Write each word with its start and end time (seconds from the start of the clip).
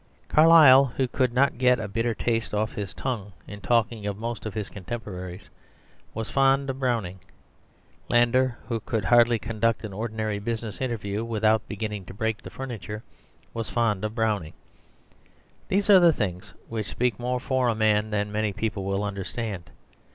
Carlyle, 0.29 0.85
who 0.97 1.07
could 1.07 1.31
not 1.31 1.59
get 1.59 1.79
a 1.79 1.87
bitter 1.87 2.15
taste 2.15 2.55
off 2.55 2.73
his 2.73 2.91
tongue 2.91 3.33
in 3.47 3.61
talking 3.61 4.07
of 4.07 4.17
most 4.17 4.47
of 4.47 4.55
his 4.55 4.67
contemporaries, 4.67 5.51
was 6.15 6.31
fond 6.31 6.71
of 6.71 6.79
Browning. 6.79 7.19
Landor, 8.09 8.57
who 8.67 8.79
could 8.79 9.05
hardly 9.05 9.37
conduct 9.37 9.83
an 9.83 9.93
ordinary 9.93 10.39
business 10.39 10.81
interview 10.81 11.23
without 11.23 11.67
beginning 11.67 12.05
to 12.05 12.15
break 12.15 12.41
the 12.41 12.49
furniture, 12.49 13.03
was 13.53 13.69
fond 13.69 14.03
of 14.03 14.15
Browning. 14.15 14.53
These 15.67 15.87
are 15.87 16.11
things 16.11 16.55
which 16.67 16.87
speak 16.89 17.19
more 17.19 17.39
for 17.39 17.67
a 17.67 17.75
man 17.75 18.09
than 18.09 18.31
many 18.31 18.53
people 18.53 18.83
will 18.83 19.03
understand. 19.03 19.69